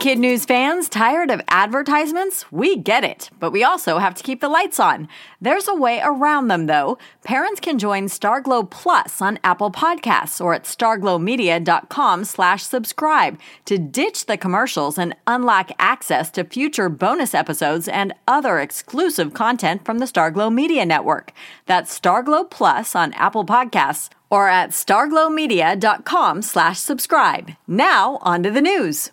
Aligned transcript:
Kid 0.00 0.18
News 0.18 0.46
fans, 0.46 0.88
tired 0.88 1.30
of 1.30 1.42
advertisements? 1.48 2.50
We 2.50 2.74
get 2.74 3.04
it, 3.04 3.28
but 3.38 3.50
we 3.50 3.62
also 3.62 3.98
have 3.98 4.14
to 4.14 4.22
keep 4.22 4.40
the 4.40 4.48
lights 4.48 4.80
on. 4.80 5.08
There's 5.42 5.68
a 5.68 5.74
way 5.74 6.00
around 6.02 6.48
them, 6.48 6.64
though. 6.64 6.96
Parents 7.22 7.60
can 7.60 7.78
join 7.78 8.04
Starglow 8.04 8.70
Plus 8.70 9.20
on 9.20 9.38
Apple 9.44 9.70
Podcasts 9.70 10.42
or 10.42 10.54
at 10.54 10.64
starglowmedia.com 10.64 12.24
slash 12.24 12.62
subscribe 12.62 13.38
to 13.66 13.76
ditch 13.76 14.24
the 14.24 14.38
commercials 14.38 14.96
and 14.96 15.14
unlock 15.26 15.70
access 15.78 16.30
to 16.30 16.44
future 16.44 16.88
bonus 16.88 17.34
episodes 17.34 17.86
and 17.86 18.14
other 18.26 18.58
exclusive 18.58 19.34
content 19.34 19.84
from 19.84 19.98
the 19.98 20.06
Starglow 20.06 20.50
Media 20.50 20.86
Network. 20.86 21.30
That's 21.66 22.00
Starglow 22.00 22.50
Plus 22.50 22.96
on 22.96 23.12
Apple 23.12 23.44
Podcasts 23.44 24.08
or 24.30 24.48
at 24.48 24.70
starglowmedia.com 24.70 26.40
slash 26.40 26.78
subscribe. 26.78 27.50
Now, 27.68 28.18
on 28.22 28.42
to 28.44 28.50
the 28.50 28.62
news. 28.62 29.10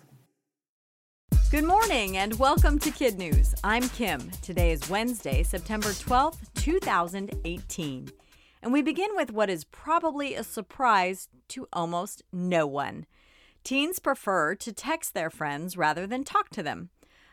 Good 1.50 1.64
morning 1.64 2.18
and 2.18 2.38
welcome 2.38 2.78
to 2.80 2.90
Kid 2.90 3.16
News. 3.16 3.54
I'm 3.64 3.88
Kim. 3.88 4.30
Today 4.42 4.70
is 4.70 4.90
Wednesday, 4.90 5.42
September 5.42 5.88
12th, 5.88 6.52
2018. 6.56 8.10
And 8.62 8.70
we 8.70 8.82
begin 8.82 9.08
with 9.14 9.32
what 9.32 9.48
is 9.48 9.64
probably 9.64 10.34
a 10.34 10.44
surprise 10.44 11.30
to 11.48 11.66
almost 11.72 12.22
no 12.30 12.66
one. 12.66 13.06
Teens 13.64 13.98
prefer 13.98 14.56
to 14.56 14.74
text 14.74 15.14
their 15.14 15.30
friends 15.30 15.78
rather 15.78 16.06
than 16.06 16.22
talk 16.22 16.50
to 16.50 16.62
them. 16.62 16.90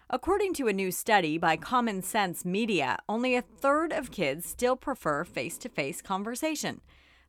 According 0.09 0.53
to 0.53 0.69
a 0.69 0.73
new 0.73 0.91
study 0.91 1.37
by 1.37 1.57
Common 1.57 2.01
Sense 2.01 2.45
Media, 2.45 2.97
only 3.09 3.35
a 3.35 3.41
third 3.41 3.91
of 3.91 4.11
kids 4.11 4.47
still 4.47 4.77
prefer 4.77 5.25
face 5.25 5.57
to 5.57 5.67
face 5.67 6.01
conversation. 6.01 6.79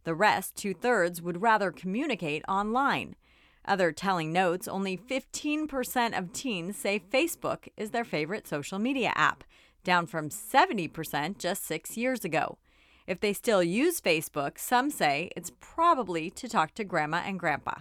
The 0.04 0.14
rest, 0.14 0.54
two 0.54 0.72
thirds, 0.72 1.20
would 1.20 1.42
rather 1.42 1.72
communicate 1.72 2.44
online. 2.46 3.16
Other 3.66 3.90
telling 3.90 4.32
notes 4.32 4.68
only 4.68 4.96
15% 4.96 6.16
of 6.16 6.32
teens 6.32 6.76
say 6.76 7.00
Facebook 7.00 7.68
is 7.76 7.90
their 7.90 8.04
favorite 8.04 8.46
social 8.46 8.78
media 8.78 9.12
app, 9.16 9.42
down 9.82 10.06
from 10.06 10.28
70% 10.28 11.38
just 11.38 11.64
six 11.64 11.96
years 11.96 12.24
ago. 12.24 12.58
If 13.06 13.20
they 13.20 13.32
still 13.32 13.62
use 13.62 14.00
Facebook, 14.00 14.58
some 14.58 14.90
say 14.90 15.30
it's 15.36 15.52
probably 15.60 16.30
to 16.30 16.48
talk 16.48 16.74
to 16.74 16.84
grandma 16.84 17.22
and 17.24 17.38
grandpa. 17.38 17.80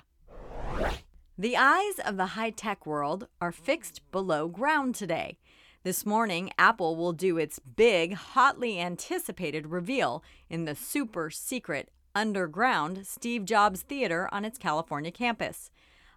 The 1.38 1.58
eyes 1.58 2.00
of 2.04 2.18
the 2.18 2.28
high 2.28 2.52
tech 2.52 2.86
world 2.86 3.28
are 3.42 3.52
fixed 3.52 4.02
below 4.12 4.48
ground 4.48 4.96
today. 4.96 5.38
This 5.84 6.06
morning, 6.06 6.50
Apple 6.58 6.96
will 6.96 7.14
do 7.14 7.38
its 7.38 7.60
big, 7.60 8.14
hotly 8.14 8.80
anticipated 8.80 9.68
reveal 9.68 10.24
in 10.50 10.66
the 10.66 10.74
super 10.74 11.30
secret 11.30 11.92
underground 12.16 13.06
Steve 13.06 13.46
Jobs 13.46 13.82
Theater 13.82 14.30
on 14.32 14.46
its 14.46 14.58
California 14.58 15.12
campus. 15.12 15.70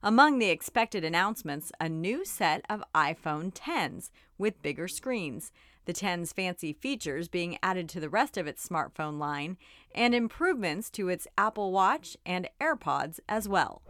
Among 0.02 0.38
the 0.38 0.48
expected 0.48 1.04
announcements, 1.04 1.72
a 1.80 1.88
new 1.88 2.24
set 2.24 2.64
of 2.70 2.84
iPhone 2.94 3.52
10s 3.52 4.10
with 4.38 4.62
bigger 4.62 4.86
screens, 4.86 5.50
the 5.86 5.92
10's 5.92 6.32
fancy 6.32 6.72
features 6.72 7.26
being 7.28 7.58
added 7.62 7.88
to 7.88 8.00
the 8.00 8.08
rest 8.08 8.36
of 8.36 8.46
its 8.46 8.66
smartphone 8.66 9.19
line, 9.19 9.56
and 9.92 10.14
improvements 10.14 10.88
to 10.91 11.08
its 11.08 11.26
Apple 11.36 11.72
Watch 11.72 12.16
and 12.24 12.48
AirPods 12.60 13.19
as 13.28 13.48
well. 13.48 13.82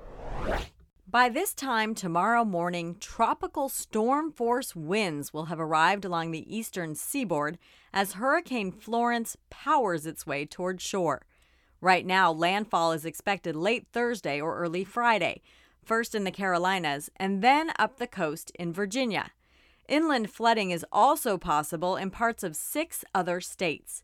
By 1.11 1.29
this 1.29 1.55
time 1.55 1.95
tomorrow 1.95 2.45
morning, 2.45 2.97
tropical 3.01 3.69
storm 3.69 4.31
force 4.31 4.77
winds 4.77 5.33
will 5.33 5.47
have 5.47 5.59
arrived 5.59 6.05
along 6.05 6.31
the 6.31 6.55
eastern 6.55 6.95
seaboard 6.95 7.59
as 7.93 8.13
Hurricane 8.13 8.73
Florence 8.73 9.37
powers 9.51 10.07
its 10.07 10.27
way 10.27 10.47
toward 10.47 10.81
shore. 10.81 11.27
Right 11.81 12.05
now, 12.05 12.33
landfall 12.33 12.93
is 12.93 13.05
expected 13.05 13.55
late 13.55 13.87
Thursday 13.93 14.41
or 14.41 14.59
early 14.59 14.85
Friday, 14.85 15.43
first 15.85 16.15
in 16.15 16.25
the 16.25 16.31
Carolinas 16.31 17.09
and 17.17 17.41
then 17.43 17.73
up 17.79 17.99
the 17.99 18.07
coast 18.07 18.51
in 18.59 18.73
Virginia. 18.73 19.31
Inland 19.89 20.31
flooding 20.31 20.71
is 20.71 20.85
also 20.93 21.39
possible 21.39 21.97
in 21.97 22.11
parts 22.11 22.43
of 22.43 22.57
six 22.57 23.05
other 23.15 23.41
states. 23.41 24.03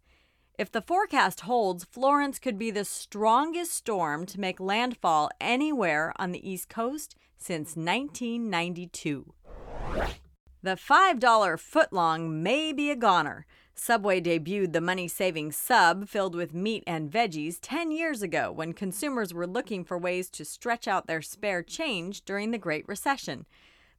If 0.57 0.71
the 0.71 0.81
forecast 0.81 1.41
holds, 1.41 1.85
Florence 1.85 2.39
could 2.39 2.59
be 2.59 2.71
the 2.71 2.85
strongest 2.85 3.73
storm 3.73 4.25
to 4.27 4.41
make 4.41 4.61
landfall 4.61 5.31
anywhere 5.41 6.13
on 6.17 6.31
the 6.31 6.49
East 6.49 6.69
Coast 6.69 7.17
since 7.37 7.77
1992. 7.77 9.35
The 10.63 10.77
$5 10.77 11.21
footlong 11.21 12.31
may 12.31 12.73
be 12.73 12.91
a 12.91 12.97
goner. 12.97 13.47
Subway 13.77 14.21
debuted 14.21 14.73
the 14.73 14.81
money 14.81 15.09
saving 15.09 15.51
sub 15.51 16.09
filled 16.09 16.37
with 16.37 16.55
meat 16.55 16.85
and 16.87 17.11
veggies 17.11 17.59
10 17.61 17.91
years 17.91 18.23
ago 18.23 18.53
when 18.53 18.73
consumers 18.73 19.35
were 19.35 19.49
looking 19.49 19.85
for 19.85 19.99
ways 19.99 20.31
to 20.31 20.45
stretch 20.45 20.87
out 20.87 21.07
their 21.07 21.21
spare 21.21 21.63
change 21.63 22.25
during 22.25 22.53
the 22.53 22.59
Great 22.59 22.87
Recession. 22.87 23.47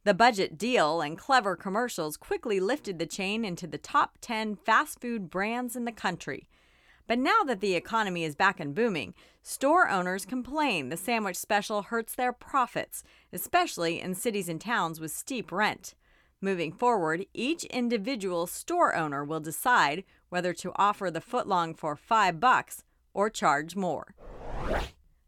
The 0.06 0.14
budget 0.14 0.58
deal 0.58 1.02
and 1.02 1.18
clever 1.18 1.56
commercials 1.58 2.16
quickly 2.16 2.60
lifted 2.60 3.00
the 3.00 3.06
chain 3.06 3.44
into 3.44 3.68
the 3.68 3.78
top 3.78 4.18
10 4.22 4.56
fast 4.56 5.02
food 5.02 5.30
brands 5.30 5.76
in 5.76 5.84
the 5.84 5.92
country. 5.92 6.48
But 7.06 7.20
now 7.20 7.44
that 7.46 7.60
the 7.60 7.76
economy 7.76 8.24
is 8.24 8.36
back 8.36 8.60
and 8.60 8.74
booming, 8.74 9.14
store 9.44 9.90
owners 9.90 10.26
complain 10.26 10.90
the 10.90 10.98
sandwich 10.98 11.38
special 11.38 11.84
hurts 11.84 12.16
their 12.16 12.32
profits, 12.34 13.04
especially 13.34 14.00
in 14.00 14.16
cities 14.16 14.48
and 14.48 14.62
towns 14.62 15.00
with 15.00 15.12
steep 15.12 15.52
rent. 15.52 15.96
Moving 16.42 16.74
forward, 16.74 17.26
each 17.34 17.64
individual 17.66 18.46
store 18.46 18.96
owner 18.96 19.24
will 19.24 19.40
decide 19.40 20.04
whether 20.30 20.54
to 20.54 20.74
offer 20.76 21.10
the 21.10 21.22
footlong 21.22 21.78
for 21.78 21.96
5 21.96 22.40
bucks 22.40 22.84
or 23.14 23.30
charge 23.30 23.76
more. 23.76 24.14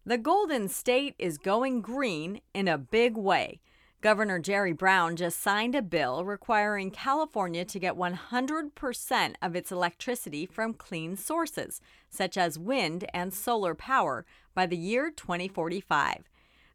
The 0.06 0.18
Golden 0.18 0.68
State 0.70 1.16
is 1.18 1.38
going 1.38 1.82
green 1.82 2.42
in 2.54 2.68
a 2.68 2.78
big 2.78 3.18
way. 3.18 3.62
Governor 4.00 4.38
Jerry 4.38 4.74
Brown 4.74 5.16
just 5.16 5.42
signed 5.42 5.74
a 5.74 5.82
bill 5.82 6.24
requiring 6.24 6.92
California 6.92 7.66
to 7.66 7.80
get 7.80 7.96
100% 7.96 9.36
of 9.42 9.56
its 9.56 9.72
electricity 9.72 10.46
from 10.46 10.74
clean 10.74 11.16
sources, 11.16 11.82
such 12.10 12.38
as 12.38 12.60
wind 12.60 13.06
and 13.14 13.34
solar 13.34 13.74
power, 13.74 14.26
by 14.54 14.68
the 14.68 14.78
year 14.78 15.10
2045. 15.10 16.30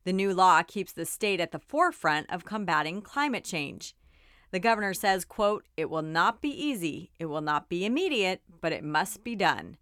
The 0.05 0.13
new 0.13 0.35
law 0.35 0.63
keeps 0.63 0.93
the 0.93 1.07
state 1.07 1.39
at 1.39 1.53
the 1.53 1.61
forefront 1.61 2.29
of 2.29 2.45
combating 2.45 3.03
climate 3.03 3.45
change. 3.45 3.95
The 4.53 4.61
governor 4.61 4.95
says, 4.95 5.25
quote, 5.25 5.67
"It 5.77 5.91
will 5.91 6.03
not 6.03 6.41
be 6.41 6.51
easy, 6.51 7.11
it 7.19 7.27
will 7.27 7.41
not 7.41 7.69
be 7.69 7.85
immediate, 7.85 8.43
but 8.61 8.73
it 8.73 8.85
must 8.85 9.25
be 9.25 9.35
done." 9.35 9.77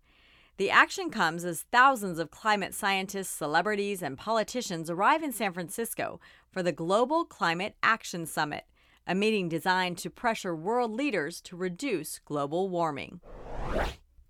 The 0.56 0.70
action 0.70 1.10
comes 1.10 1.44
as 1.44 1.66
thousands 1.72 2.18
of 2.18 2.30
climate 2.30 2.74
scientists, 2.74 3.30
celebrities, 3.30 4.02
and 4.02 4.16
politicians 4.16 4.88
arrive 4.88 5.22
in 5.22 5.32
San 5.32 5.52
Francisco 5.52 6.20
for 6.50 6.62
the 6.62 6.70
Global 6.72 7.24
Climate 7.24 7.76
Action 7.82 8.26
Summit, 8.26 8.64
a 9.06 9.14
meeting 9.14 9.48
designed 9.48 9.98
to 9.98 10.10
pressure 10.10 10.54
world 10.54 10.92
leaders 10.92 11.40
to 11.42 11.56
reduce 11.56 12.18
global 12.20 12.68
warming. 12.68 13.20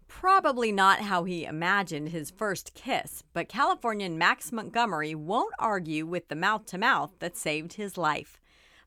Probably 0.09 0.73
not 0.73 1.01
how 1.01 1.25
he 1.25 1.45
imagined 1.45 2.09
his 2.09 2.31
first 2.31 2.75
kiss, 2.75 3.25
but 3.33 3.49
Californian 3.49 4.17
Max 4.17 4.53
Montgomery 4.53 5.15
won't 5.15 5.55
argue 5.59 6.07
with 6.07 6.29
the 6.29 6.37
mouth 6.37 6.65
to 6.67 6.79
mouth 6.79 7.11
that 7.19 7.37
saved 7.37 7.75
his 7.75 7.99
life. 7.99 8.41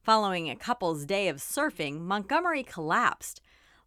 Following 0.04 0.50
a 0.50 0.58
couple's 0.58 1.06
day 1.06 1.30
of 1.30 1.38
surfing, 1.38 2.02
Montgomery 2.02 2.62
collapsed. 2.62 3.40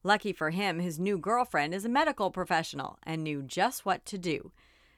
Lucky 0.02 0.32
for 0.32 0.48
him, 0.48 0.78
his 0.78 0.98
new 0.98 1.18
girlfriend 1.18 1.74
is 1.74 1.84
a 1.84 1.90
medical 1.90 2.30
professional 2.30 2.98
and 3.02 3.22
knew 3.22 3.42
just 3.42 3.84
what 3.84 4.06
to 4.06 4.16
do. 4.16 4.50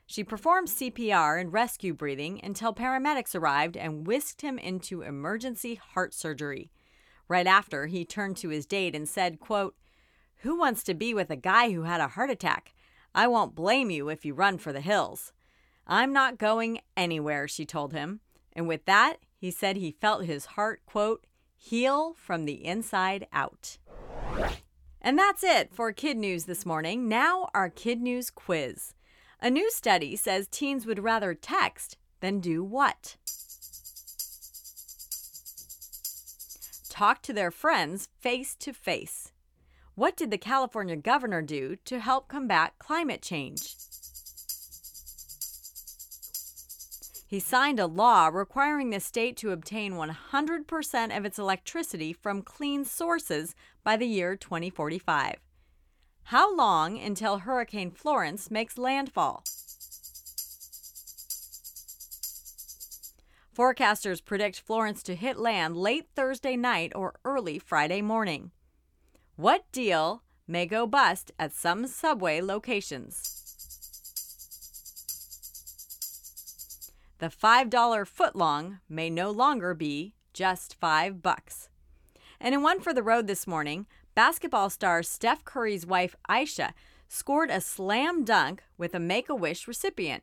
She 0.06 0.22
performed 0.22 0.68
CPR 0.68 1.40
and 1.40 1.52
rescue 1.52 1.92
breathing 1.92 2.40
until 2.44 2.72
paramedics 2.72 3.34
arrived 3.34 3.76
and 3.76 4.06
whisked 4.06 4.42
him 4.42 4.60
into 4.60 5.02
emergency 5.02 5.74
heart 5.74 6.14
surgery. 6.14 6.70
Right 7.26 7.48
after, 7.48 7.86
he 7.86 8.04
turned 8.04 8.36
to 8.36 8.50
his 8.50 8.64
date 8.64 8.94
and 8.94 9.08
said, 9.08 9.40
quote, 9.40 9.74
Who 10.42 10.56
wants 10.56 10.84
to 10.84 10.94
be 10.94 11.14
with 11.14 11.30
a 11.30 11.36
guy 11.36 11.72
who 11.72 11.82
had 11.82 12.00
a 12.00 12.06
heart 12.06 12.30
attack? 12.30 12.74
I 13.12 13.26
won't 13.26 13.56
blame 13.56 13.90
you 13.90 14.08
if 14.08 14.24
you 14.24 14.34
run 14.34 14.56
for 14.56 14.72
the 14.72 14.80
hills. 14.80 15.32
I'm 15.84 16.12
not 16.12 16.38
going 16.38 16.78
anywhere, 16.96 17.48
she 17.48 17.66
told 17.66 17.92
him. 17.92 18.20
And 18.52 18.68
with 18.68 18.84
that, 18.84 19.16
he 19.38 19.50
said 19.50 19.76
he 19.76 19.96
felt 20.00 20.24
his 20.24 20.46
heart, 20.46 20.82
quote, 20.84 21.24
heal 21.56 22.14
from 22.14 22.44
the 22.44 22.64
inside 22.64 23.26
out. 23.32 23.78
And 25.00 25.18
that's 25.18 25.44
it 25.44 25.72
for 25.72 25.92
Kid 25.92 26.16
News 26.16 26.44
this 26.44 26.66
morning. 26.66 27.08
Now, 27.08 27.48
our 27.54 27.70
Kid 27.70 28.00
News 28.00 28.30
quiz. 28.30 28.94
A 29.40 29.48
new 29.48 29.70
study 29.70 30.16
says 30.16 30.48
teens 30.48 30.84
would 30.84 30.98
rather 30.98 31.34
text 31.34 31.96
than 32.20 32.40
do 32.40 32.64
what? 32.64 33.16
Talk 36.88 37.22
to 37.22 37.32
their 37.32 37.52
friends 37.52 38.08
face 38.18 38.56
to 38.56 38.72
face. 38.72 39.32
What 39.94 40.16
did 40.16 40.32
the 40.32 40.38
California 40.38 40.96
governor 40.96 41.42
do 41.42 41.76
to 41.84 42.00
help 42.00 42.28
combat 42.28 42.74
climate 42.80 43.22
change? 43.22 43.76
He 47.28 47.40
signed 47.40 47.78
a 47.78 47.86
law 47.86 48.28
requiring 48.28 48.88
the 48.88 49.00
state 49.00 49.36
to 49.36 49.50
obtain 49.50 49.92
100% 49.92 51.14
of 51.14 51.26
its 51.26 51.38
electricity 51.38 52.14
from 52.14 52.40
clean 52.40 52.86
sources 52.86 53.54
by 53.84 53.98
the 53.98 54.06
year 54.06 54.34
2045. 54.34 55.36
How 56.22 56.56
long 56.56 56.98
until 56.98 57.40
Hurricane 57.40 57.90
Florence 57.90 58.50
makes 58.50 58.78
landfall? 58.78 59.44
Forecasters 63.54 64.24
predict 64.24 64.60
Florence 64.60 65.02
to 65.02 65.14
hit 65.14 65.36
land 65.36 65.76
late 65.76 66.06
Thursday 66.16 66.56
night 66.56 66.92
or 66.94 67.12
early 67.26 67.58
Friday 67.58 68.00
morning. 68.00 68.52
What 69.36 69.70
deal 69.70 70.22
may 70.46 70.64
go 70.64 70.86
bust 70.86 71.32
at 71.38 71.52
some 71.52 71.86
subway 71.88 72.40
locations? 72.40 73.47
The 77.18 77.28
$5 77.28 77.68
footlong 77.68 78.78
may 78.88 79.10
no 79.10 79.32
longer 79.32 79.74
be 79.74 80.14
just 80.32 80.76
5 80.76 81.20
bucks. 81.20 81.68
And 82.38 82.54
in 82.54 82.62
one 82.62 82.80
for 82.80 82.94
the 82.94 83.02
road 83.02 83.26
this 83.26 83.44
morning, 83.44 83.86
basketball 84.14 84.70
star 84.70 85.02
Steph 85.02 85.44
Curry's 85.44 85.84
wife 85.84 86.14
Ayesha 86.28 86.74
scored 87.08 87.50
a 87.50 87.60
slam 87.60 88.24
dunk 88.24 88.62
with 88.76 88.94
a 88.94 89.00
Make 89.00 89.28
a 89.28 89.34
Wish 89.34 89.66
recipient. 89.66 90.22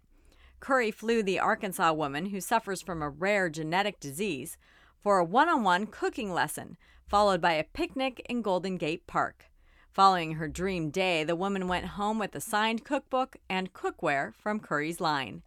Curry 0.62 0.90
flew 0.90 1.22
the 1.22 1.38
Arkansas 1.38 1.92
woman 1.92 2.28
who 2.28 2.40
suffers 2.40 2.82
from 2.82 3.02
a 3.02 3.10
rare 3.10 3.50
genetic 3.50 4.00
disease 4.00 4.58
for 5.04 5.18
a 5.18 5.26
one 5.26 5.50
on 5.50 5.64
one 5.64 5.88
cooking 5.88 6.34
lesson, 6.34 6.78
followed 7.10 7.42
by 7.42 7.54
a 7.54 7.66
picnic 7.66 8.26
in 8.30 8.42
Golden 8.42 8.78
Gate 8.78 9.06
Park. 9.06 9.48
Following 9.92 10.36
her 10.36 10.48
dream 10.48 10.92
day, 10.92 11.26
the 11.26 11.36
woman 11.36 11.68
went 11.68 11.88
home 11.88 12.20
with 12.20 12.34
a 12.36 12.42
signed 12.42 12.86
cookbook 12.86 13.36
and 13.50 13.74
cookware 13.74 14.34
from 14.34 14.62
Curry's 14.62 15.02
line. 15.02 15.42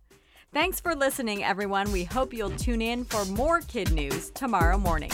Thanks 0.51 0.81
for 0.81 0.95
listening, 0.95 1.45
everyone. 1.45 1.93
We 1.93 2.05
hope 2.05 2.33
you'll 2.33 2.57
tune 2.57 2.81
in 2.81 3.05
for 3.05 3.27
more 3.27 3.61
kid 3.61 3.93
news 3.93 4.31
tomorrow 4.31 4.79
morning. 4.79 5.11